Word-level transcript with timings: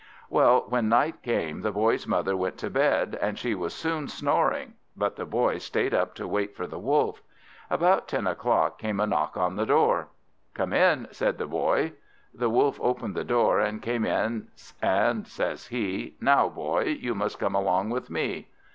Well, 0.31 0.65
when 0.67 0.89
night 0.89 1.21
came, 1.21 1.61
the 1.61 1.71
Boy's 1.71 2.07
mother 2.07 2.35
went 2.35 2.57
to 2.57 2.71
bed, 2.71 3.19
and 3.21 3.37
she 3.37 3.53
was 3.53 3.71
soon 3.71 4.07
snoring, 4.07 4.73
but 4.97 5.15
the 5.15 5.27
Boy 5.27 5.59
stayed 5.59 5.93
up 5.93 6.15
to 6.15 6.27
wait 6.27 6.55
for 6.55 6.65
the 6.65 6.79
Wolf. 6.79 7.21
About 7.69 8.07
ten 8.07 8.25
o'clock 8.25 8.79
came 8.79 8.99
a 8.99 9.05
knock 9.05 9.37
at 9.37 9.55
the 9.57 9.65
door. 9.67 10.07
"Come 10.55 10.73
in," 10.73 11.07
said 11.11 11.37
the 11.37 11.45
Boy. 11.45 11.93
The 12.33 12.49
Wolf 12.49 12.79
opened 12.81 13.13
the 13.13 13.23
door, 13.23 13.59
and 13.59 13.79
came 13.79 14.03
in, 14.03 14.47
and 14.81 15.27
says 15.27 15.67
he, 15.67 16.15
"Now, 16.19 16.49
Boy, 16.49 16.97
you 16.99 17.13
must 17.13 17.37
come 17.37 17.53
along 17.53 17.91
with 17.91 18.09
me." 18.09 18.47